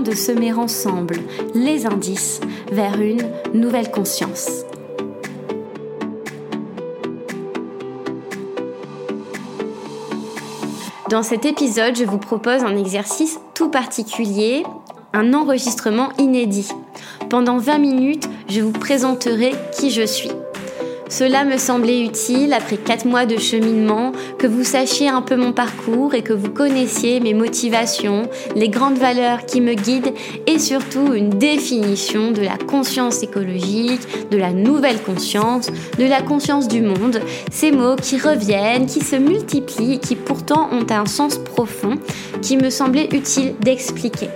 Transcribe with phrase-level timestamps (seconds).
[0.00, 1.16] de semer ensemble
[1.54, 2.40] les indices
[2.72, 3.22] vers une
[3.54, 4.64] nouvelle conscience.
[11.10, 14.64] Dans cet épisode, je vous propose un exercice tout particulier,
[15.12, 16.68] un enregistrement inédit.
[17.28, 20.30] Pendant 20 minutes, je vous présenterai qui je suis.
[21.10, 25.52] Cela me semblait utile après 4 mois de cheminement, que vous sachiez un peu mon
[25.52, 28.22] parcours et que vous connaissiez mes motivations,
[28.54, 30.14] les grandes valeurs qui me guident
[30.46, 35.66] et surtout une définition de la conscience écologique, de la nouvelle conscience,
[35.98, 37.20] de la conscience du monde,
[37.50, 41.96] ces mots qui reviennent, qui se multiplient et qui pourtant ont un sens profond
[42.40, 44.28] qui me semblait utile d'expliquer.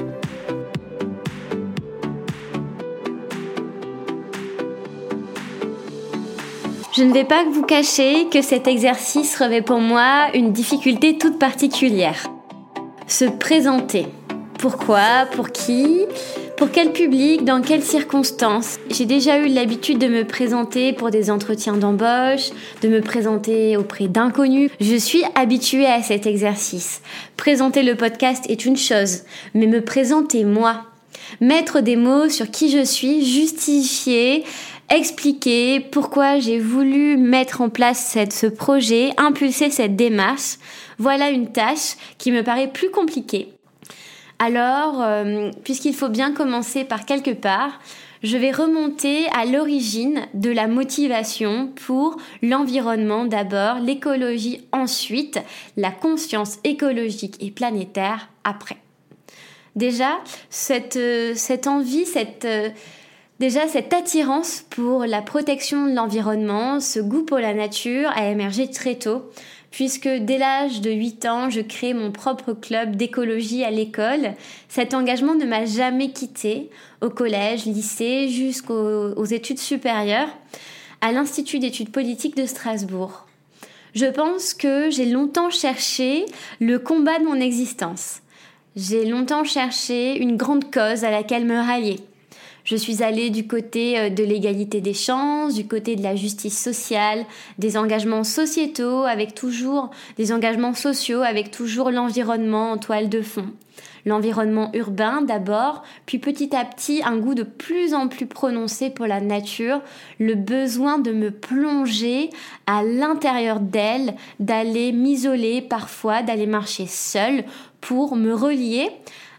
[6.96, 11.38] Je ne vais pas vous cacher que cet exercice revêt pour moi une difficulté toute
[11.38, 12.26] particulière
[13.06, 14.06] se présenter.
[14.58, 16.00] Pourquoi Pour qui
[16.56, 18.78] pour quel public Dans quelles circonstances?
[18.90, 22.48] J'ai déjà eu l'habitude de me présenter pour des entretiens d'embauche,
[22.80, 24.70] de me présenter auprès d'inconnus.
[24.80, 27.02] Je suis habituée à cet exercice.
[27.36, 30.84] Présenter le podcast est une chose, mais me présenter moi,
[31.42, 34.42] mettre des mots sur qui je suis, justifier,
[34.88, 40.56] expliquer pourquoi j'ai voulu mettre en place ce projet, impulser cette démarche,
[40.98, 43.52] voilà une tâche qui me paraît plus compliquée.
[44.38, 47.80] Alors, euh, puisqu'il faut bien commencer par quelque part,
[48.22, 55.38] je vais remonter à l'origine de la motivation pour l'environnement d'abord, l'écologie ensuite,
[55.76, 58.76] la conscience écologique et planétaire après.
[59.74, 60.18] Déjà,
[60.48, 62.70] cette, euh, cette envie, cette, euh,
[63.40, 68.70] déjà cette attirance pour la protection de l'environnement, ce goût pour la nature a émergé
[68.70, 69.30] très tôt
[69.76, 74.32] puisque dès l'âge de 8 ans, je crée mon propre club d'écologie à l'école.
[74.70, 76.70] Cet engagement ne m'a jamais quitté
[77.02, 80.30] au collège, lycée, jusqu'aux études supérieures,
[81.02, 83.26] à l'Institut d'études politiques de Strasbourg.
[83.94, 86.24] Je pense que j'ai longtemps cherché
[86.58, 88.20] le combat de mon existence.
[88.76, 92.00] J'ai longtemps cherché une grande cause à laquelle me rallier.
[92.66, 96.60] Je suis allée du côté euh, de l'égalité des chances, du côté de la justice
[96.60, 97.24] sociale,
[97.58, 103.46] des engagements sociétaux avec toujours des engagements sociaux avec toujours l'environnement en toile de fond.
[104.04, 109.06] L'environnement urbain d'abord, puis petit à petit un goût de plus en plus prononcé pour
[109.06, 109.80] la nature,
[110.18, 112.30] le besoin de me plonger
[112.66, 117.44] à l'intérieur d'elle, d'aller m'isoler parfois, d'aller marcher seule
[117.80, 118.90] pour me relier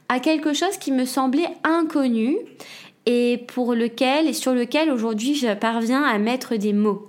[0.10, 2.38] à quelque chose qui me semblait inconnu
[3.08, 7.08] et pour lequel et sur lequel aujourd'hui je parviens à mettre des mots.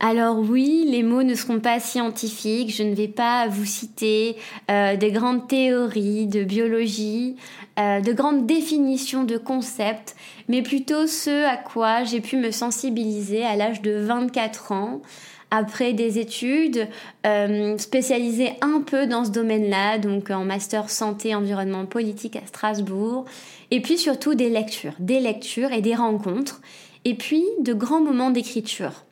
[0.00, 4.36] Alors oui, les mots ne seront pas scientifiques, je ne vais pas vous citer
[4.70, 7.36] euh, des grandes théories de biologie,
[7.78, 10.14] euh, de grandes définitions de concepts,
[10.48, 15.02] mais plutôt ce à quoi j'ai pu me sensibiliser à l'âge de 24 ans,
[15.50, 16.88] après des études
[17.26, 23.24] euh, spécialisées un peu dans ce domaine-là, donc en master santé, environnement politique à Strasbourg,
[23.70, 26.60] et puis surtout des lectures, des lectures et des rencontres,
[27.04, 29.04] et puis de grands moments d'écriture.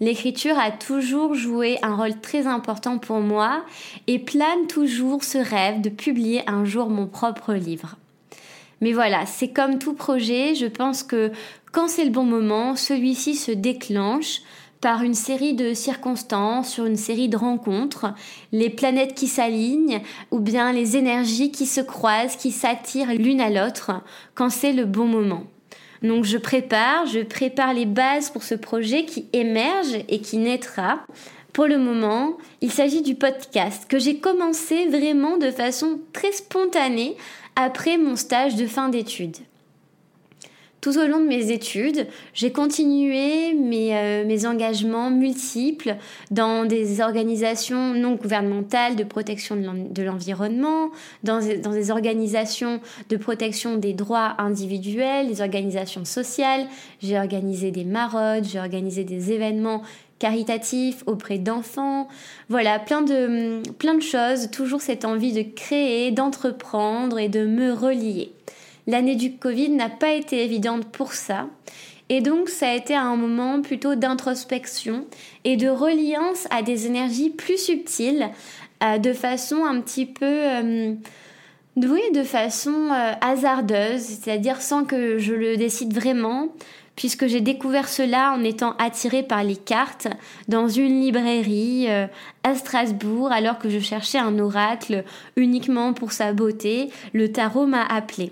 [0.00, 3.64] L'écriture a toujours joué un rôle très important pour moi
[4.06, 7.96] et plane toujours ce rêve de publier un jour mon propre livre.
[8.80, 11.30] Mais voilà, c'est comme tout projet, je pense que
[11.72, 14.42] quand c'est le bon moment, celui-ci se déclenche
[14.80, 18.06] par une série de circonstances, sur une série de rencontres,
[18.52, 20.00] les planètes qui s'alignent
[20.30, 23.92] ou bien les énergies qui se croisent, qui s'attirent l'une à l'autre
[24.34, 25.44] quand c'est le bon moment.
[26.02, 31.00] Donc je prépare, je prépare les bases pour ce projet qui émerge et qui naîtra.
[31.54, 37.16] Pour le moment, il s'agit du podcast que j'ai commencé vraiment de façon très spontanée
[37.56, 39.38] après mon stage de fin d'études.
[40.84, 45.96] Tout au long de mes études, j'ai continué mes, euh, mes engagements multiples
[46.30, 50.90] dans des organisations non gouvernementales de protection de l'environnement,
[51.22, 56.66] dans, dans des organisations de protection des droits individuels, des organisations sociales.
[57.02, 59.80] J'ai organisé des maraudes, j'ai organisé des événements
[60.18, 62.08] caritatifs auprès d'enfants.
[62.50, 67.72] Voilà, plein de, plein de choses, toujours cette envie de créer, d'entreprendre et de me
[67.72, 68.32] relier.
[68.86, 71.48] L'année du Covid n'a pas été évidente pour ça.
[72.10, 75.06] Et donc ça a été un moment plutôt d'introspection
[75.44, 78.28] et de reliance à des énergies plus subtiles,
[78.82, 80.24] euh, de façon un petit peu...
[80.24, 80.94] Euh,
[81.76, 86.48] oui, de façon euh, hasardeuse, c'est-à-dire sans que je le décide vraiment,
[86.94, 90.06] puisque j'ai découvert cela en étant attirée par les cartes
[90.46, 95.02] dans une librairie à Strasbourg alors que je cherchais un oracle
[95.34, 96.90] uniquement pour sa beauté.
[97.12, 98.30] Le tarot m'a appelé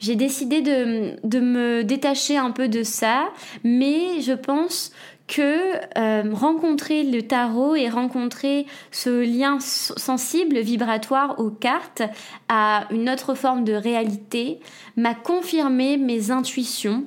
[0.00, 3.28] j'ai décidé de, me détacher un peu de ça,
[3.62, 4.92] mais je pense
[5.26, 12.02] que euh, rencontrer le tarot et rencontrer ce lien sensible, vibratoire aux cartes,
[12.48, 14.60] à une autre forme de réalité,
[14.96, 17.04] m'a confirmé mes intuitions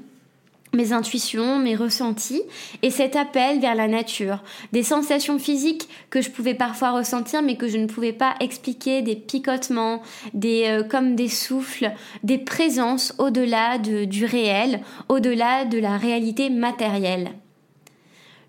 [0.73, 2.41] mes intuitions, mes ressentis
[2.81, 4.43] et cet appel vers la nature,
[4.73, 9.01] des sensations physiques que je pouvais parfois ressentir mais que je ne pouvais pas expliquer,
[9.01, 10.01] des picotements,
[10.33, 11.91] des euh, comme des souffles,
[12.23, 17.31] des présences au-delà du réel, au-delà de la réalité matérielle.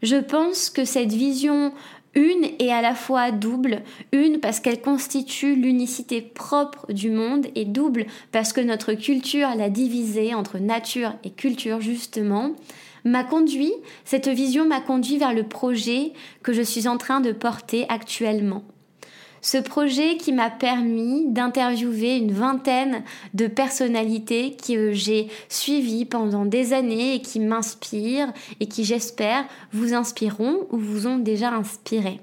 [0.02, 1.72] Je pense que cette vision
[2.18, 7.64] une est à la fois double, une parce qu'elle constitue l'unicité propre du monde et
[7.64, 12.54] double parce que notre culture l'a divisée entre nature et culture justement,
[13.04, 13.72] m'a conduit,
[14.04, 16.12] cette vision m'a conduit vers le projet
[16.42, 18.64] que je suis en train de porter actuellement.
[19.40, 23.02] Ce projet qui m'a permis d'interviewer une vingtaine
[23.34, 29.94] de personnalités que j'ai suivies pendant des années et qui m'inspirent et qui j'espère vous
[29.94, 32.20] inspireront ou vous ont déjà inspiré.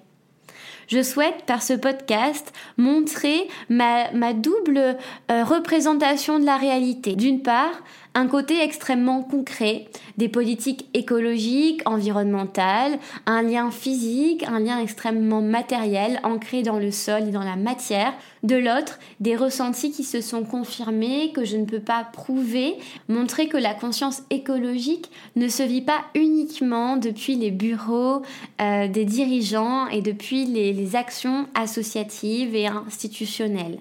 [0.88, 4.97] Je souhaite par ce podcast montrer ma, double
[5.31, 7.15] euh, représentation de la réalité.
[7.15, 7.81] D'une part,
[8.15, 9.85] un côté extrêmement concret,
[10.17, 17.27] des politiques écologiques, environnementales, un lien physique, un lien extrêmement matériel, ancré dans le sol
[17.27, 18.13] et dans la matière.
[18.44, 22.75] De l'autre, des ressentis qui se sont confirmés, que je ne peux pas prouver,
[23.09, 28.21] montrer que la conscience écologique ne se vit pas uniquement depuis les bureaux
[28.62, 33.79] euh, des dirigeants et depuis les actions associatives et institutionnelles.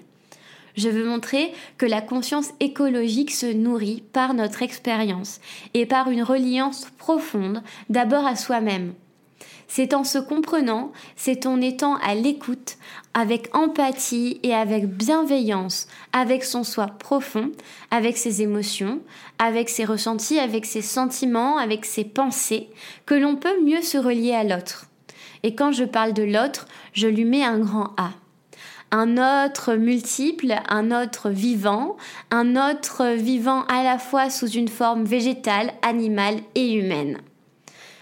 [0.75, 5.39] Je veux montrer que la conscience écologique se nourrit par notre expérience
[5.73, 8.93] et par une reliance profonde d'abord à soi-même.
[9.67, 12.77] C'est en se comprenant, c'est en étant à l'écoute,
[13.13, 17.51] avec empathie et avec bienveillance, avec son soi profond,
[17.89, 18.99] avec ses émotions,
[19.39, 22.69] avec ses ressentis, avec ses sentiments, avec ses pensées,
[23.05, 24.85] que l'on peut mieux se relier à l'autre.
[25.43, 28.11] Et quand je parle de l'autre, je lui mets un grand A
[28.95, 31.97] un autre multiple, un autre vivant,
[32.31, 37.17] un autre vivant à la fois sous une forme végétale, animale et humaine.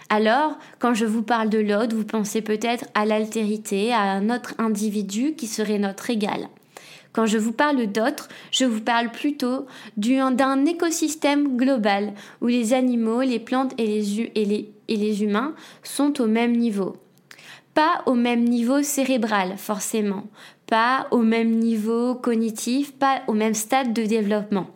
[0.08, 4.54] Alors, quand je vous parle de l'autre, vous pensez peut-être à l'altérité, à un autre
[4.58, 6.48] individu qui serait notre égal.
[7.12, 13.22] Quand je vous parle d'autre, je vous parle plutôt d'un écosystème global où les animaux,
[13.22, 16.96] les plantes et les, et les humains sont au même niveau.
[17.74, 20.28] Pas au même niveau cérébral, forcément,
[20.66, 24.66] pas au même niveau cognitif, pas au même stade de développement,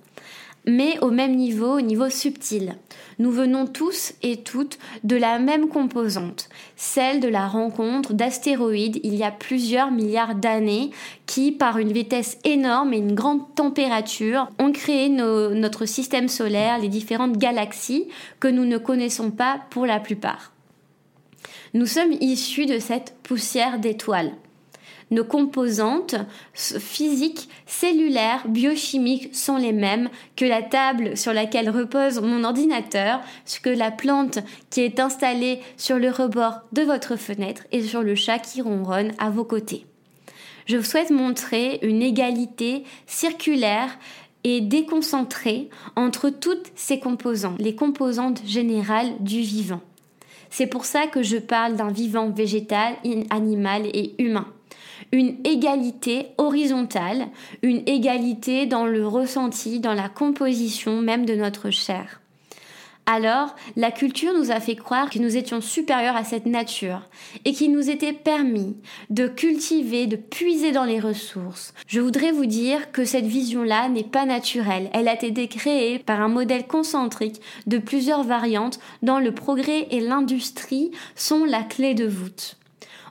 [0.67, 2.77] mais au même niveau, au niveau subtil.
[3.19, 9.17] Nous venons tous et toutes de la même composante, celle de la rencontre d'astéroïdes il
[9.17, 10.91] y a plusieurs milliards d'années
[11.27, 16.89] qui, par une vitesse énorme et une grande température, ont créé notre système solaire, les
[16.89, 18.07] différentes galaxies
[18.39, 20.53] que nous ne connaissons pas pour la plupart.
[21.75, 24.33] Nous sommes issus de cette poussière d'étoiles.
[25.11, 26.17] Nos composantes
[26.53, 33.21] physiques, cellulaires, biochimiques sont les mêmes que la table sur laquelle repose mon ordinateur,
[33.63, 34.39] que la plante
[34.69, 39.13] qui est installée sur le rebord de votre fenêtre et sur le chat qui ronronne
[39.19, 39.87] à vos côtés.
[40.67, 43.99] Je souhaite montrer une égalité circulaire
[44.45, 49.81] et déconcentrée entre toutes ces composantes, les composantes générales du vivant.
[50.51, 52.95] C'est pour ça que je parle d'un vivant végétal,
[53.31, 54.47] animal et humain
[55.13, 57.29] une égalité horizontale,
[57.63, 62.21] une égalité dans le ressenti, dans la composition même de notre chair.
[63.11, 67.09] Alors, la culture nous a fait croire que nous étions supérieurs à cette nature
[67.47, 68.77] et qu'il nous était permis
[69.09, 71.73] de cultiver, de puiser dans les ressources.
[71.87, 74.91] Je voudrais vous dire que cette vision-là n'est pas naturelle.
[74.93, 80.01] Elle a été créée par un modèle concentrique de plusieurs variantes dont le progrès et
[80.01, 82.58] l'industrie sont la clé de voûte.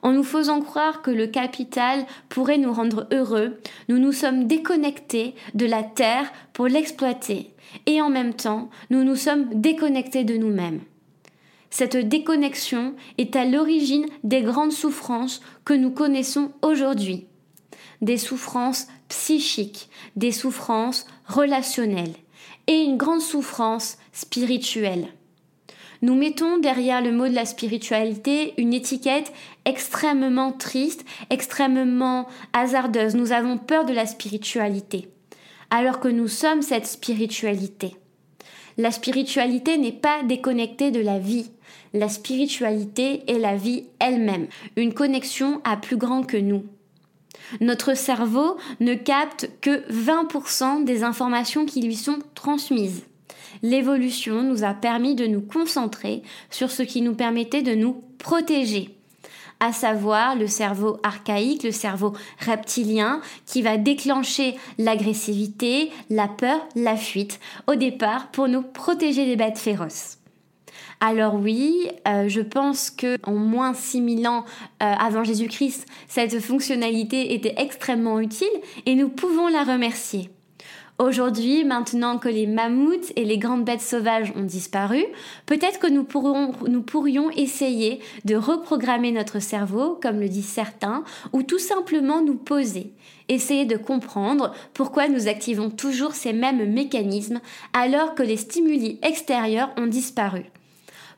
[0.07, 3.59] En nous faisant croire que le capital pourrait nous rendre heureux,
[3.89, 7.53] nous nous sommes déconnectés de la terre pour l'exploiter
[7.87, 10.79] et en même temps, nous nous sommes déconnectés de nous-mêmes.
[11.71, 17.25] Cette déconnexion est à l'origine des grandes souffrances que nous connaissons aujourd'hui.
[18.01, 22.15] Des souffrances psychiques, des souffrances relationnelles
[22.67, 25.09] et une grande souffrance spirituelle.
[26.01, 29.31] Nous mettons derrière le mot de la spiritualité une étiquette
[29.65, 33.15] extrêmement triste, extrêmement hasardeuse.
[33.15, 35.09] Nous avons peur de la spiritualité
[35.69, 37.95] alors que nous sommes cette spiritualité.
[38.77, 41.49] La spiritualité n'est pas déconnectée de la vie.
[41.93, 46.65] La spiritualité est la vie elle-même, une connexion à plus grand que nous.
[47.61, 53.03] Notre cerveau ne capte que 20% des informations qui lui sont transmises.
[53.61, 58.97] L'évolution nous a permis de nous concentrer sur ce qui nous permettait de nous protéger
[59.59, 62.13] à savoir le cerveau archaïque, le cerveau
[62.45, 69.35] reptilien, qui va déclencher l'agressivité, la peur, la fuite, au départ pour nous protéger des
[69.35, 70.17] bêtes féroces.
[70.99, 74.45] Alors oui, euh, je pense que en moins 6000 ans
[74.81, 78.47] euh, avant Jésus-Christ, cette fonctionnalité était extrêmement utile
[78.85, 80.31] et nous pouvons la remercier.
[80.99, 85.05] Aujourd'hui, maintenant que les mammouths et les grandes bêtes sauvages ont disparu,
[85.45, 91.59] peut-être que nous, pourrions essayer de reprogrammer notre cerveau, comme le disent certains, ou tout
[91.59, 92.93] simplement nous poser,
[93.29, 97.41] essayer de comprendre pourquoi nous activons toujours ces mêmes mécanismes
[97.73, 100.45] alors que les stimuli extérieurs ont disparu.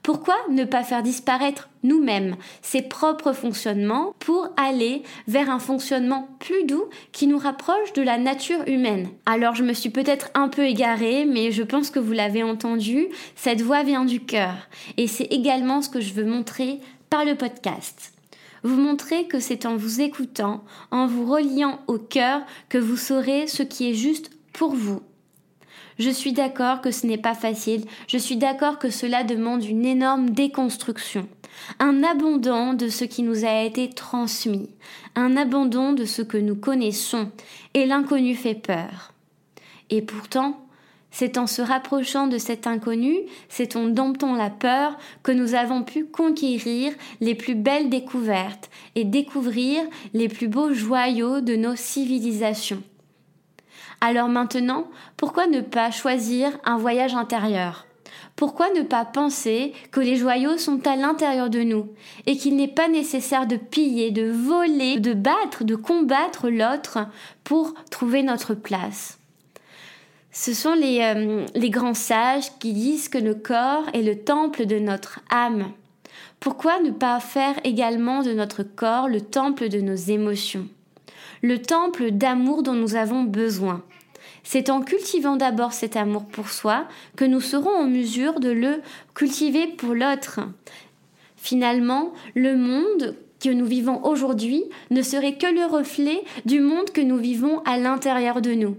[0.03, 6.63] Pourquoi ne pas faire disparaître nous-mêmes ses propres fonctionnements pour aller vers un fonctionnement plus
[6.63, 9.09] doux qui nous rapproche de la nature humaine?
[9.25, 13.07] Alors je me suis peut-être un peu égarée, mais je pense que vous l'avez entendu,
[13.35, 14.55] cette voix vient du cœur.
[14.97, 16.79] Et c'est également ce que je veux montrer
[17.09, 18.13] par le podcast
[18.63, 23.47] vous montrer que c'est en vous écoutant, en vous reliant au cœur, que vous saurez
[23.47, 25.01] ce qui est juste pour vous.
[25.99, 29.85] Je suis d'accord que ce n'est pas facile, je suis d'accord que cela demande une
[29.85, 31.27] énorme déconstruction,
[31.79, 34.69] un abandon de ce qui nous a été transmis,
[35.15, 37.29] un abandon de ce que nous connaissons,
[37.73, 39.11] et l'inconnu fait peur.
[39.89, 40.65] Et pourtant,
[41.11, 43.17] c'est en se rapprochant de cet inconnu,
[43.49, 49.03] c'est en domptant la peur que nous avons pu conquérir les plus belles découvertes et
[49.03, 49.81] découvrir
[50.13, 52.83] les plus beaux joyaux de nos civilisations.
[54.01, 54.87] Alors maintenant,
[55.17, 57.85] pourquoi ne pas choisir un voyage intérieur?
[58.35, 61.89] Pourquoi ne pas penser que les joyaux sont à l'intérieur de nous
[62.25, 66.99] et qu'il n'est pas nécessaire de piller, de voler, de battre, de combattre l'autre
[67.43, 69.19] pour trouver notre place?
[70.31, 74.65] Ce sont les, euh, les grands sages qui disent que le corps est le temple
[74.65, 75.73] de notre âme.
[76.39, 80.69] Pourquoi ne pas faire également de notre corps le temple de nos émotions?
[81.41, 83.83] Le temple d'amour dont nous avons besoin.
[84.51, 88.81] C'est en cultivant d'abord cet amour pour soi que nous serons en mesure de le
[89.13, 90.39] cultiver pour l'autre.
[91.35, 96.99] Finalement, le monde que nous vivons aujourd'hui ne serait que le reflet du monde que
[96.99, 98.75] nous vivons à l'intérieur de nous.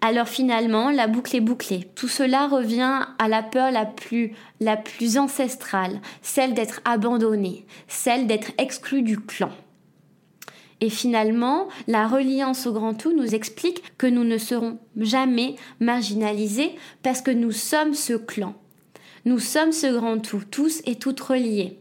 [0.00, 1.90] Alors finalement, la boucle est bouclée.
[1.94, 9.02] Tout cela revient à la peur la plus, ancestrale, celle d'être abandonné, celle d'être exclu
[9.02, 9.50] du clan.
[10.82, 16.72] Et finalement, la reliance au grand tout nous explique que nous ne serons jamais marginalisés
[17.04, 18.56] parce que nous sommes ce clan.
[19.24, 21.78] Nous sommes ce grand tout, tous et toutes reliés.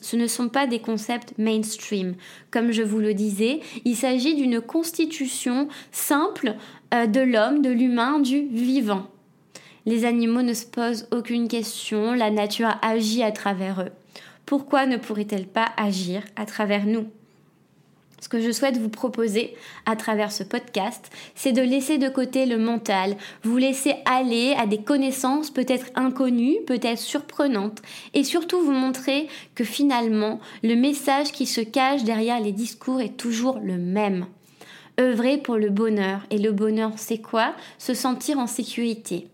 [0.00, 2.14] Ce ne sont pas des concepts mainstream.
[2.50, 6.54] Comme je vous le disais, il s'agit d'une constitution simple
[6.94, 9.08] euh, de l'homme, de l'humain, du vivant.
[9.84, 13.92] Les animaux ne se posent aucune question, la nature agit à travers eux.
[14.46, 17.06] Pourquoi ne pourrait-elle pas agir à travers nous?
[18.22, 22.46] Ce que je souhaite vous proposer à travers ce podcast, c'est de laisser de côté
[22.46, 27.82] le mental, vous laisser aller à des connaissances peut-être inconnues, peut-être surprenantes,
[28.14, 29.26] et surtout vous montrer
[29.56, 34.26] que finalement, le message qui se cache derrière les discours est toujours le même.
[35.00, 36.20] Œuvrer pour le bonheur.
[36.30, 37.54] Et le bonheur, c'est quoi?
[37.78, 39.26] Se sentir en sécurité.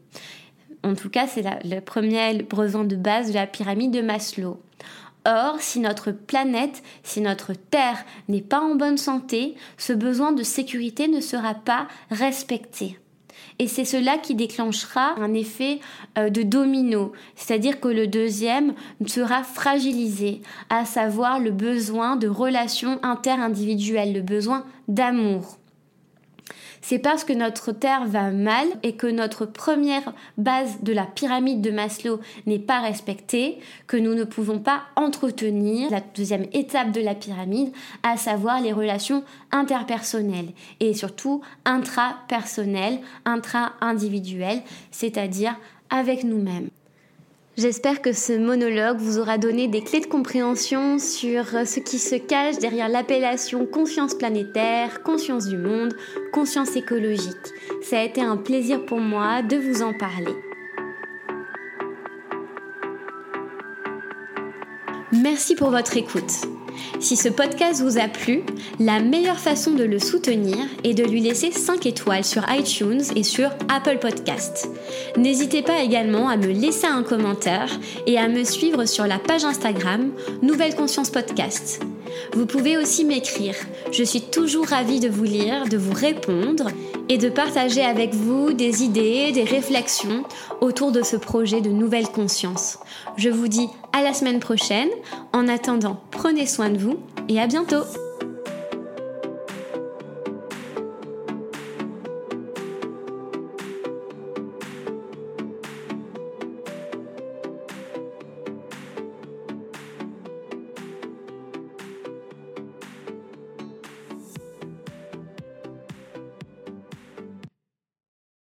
[0.82, 4.58] En tout cas, c'est le premier besoin de base de la pyramide de Maslow.
[5.30, 10.42] Or, si notre planète, si notre Terre n'est pas en bonne santé, ce besoin de
[10.42, 12.98] sécurité ne sera pas respecté.
[13.58, 15.80] Et c'est cela qui déclenchera un effet
[16.16, 18.72] euh, de domino, c'est-à-dire que le deuxième
[19.06, 25.58] sera fragilisé, à savoir le besoin de relations interindividuelles, le besoin d'amour
[26.88, 31.60] c'est parce que notre Terre va mal et que notre première base de la pyramide
[31.60, 37.02] de Maslow n'est pas respectée que nous ne pouvons pas entretenir la deuxième étape de
[37.02, 45.56] la pyramide, à savoir les relations interpersonnelles et surtout intrapersonnelles, intra-individuelles, c'est-à-dire
[45.90, 46.70] avec nous-mêmes.
[47.58, 52.14] J'espère que ce monologue vous aura donné des clés de compréhension sur ce qui se
[52.14, 55.92] cache derrière l'appellation conscience planétaire, conscience du monde,
[56.32, 57.34] conscience écologique.
[57.82, 60.36] Ça a été un plaisir pour moi de vous en parler.
[65.10, 66.57] Merci pour votre écoute.
[67.00, 68.42] Si ce podcast vous a plu,
[68.78, 73.22] la meilleure façon de le soutenir est de lui laisser 5 étoiles sur iTunes et
[73.22, 74.68] sur Apple Podcast.
[75.16, 77.68] N'hésitez pas également à me laisser un commentaire
[78.06, 81.80] et à me suivre sur la page Instagram Nouvelle Conscience Podcast.
[82.32, 83.54] Vous pouvez aussi m'écrire.
[83.92, 86.70] Je suis toujours ravie de vous lire, de vous répondre
[87.08, 90.24] et de partager avec vous des idées, des réflexions
[90.60, 92.78] autour de ce projet de nouvelle conscience.
[93.16, 94.90] Je vous dis à la semaine prochaine.
[95.32, 96.98] En attendant, prenez soin de vous
[97.28, 97.84] et à bientôt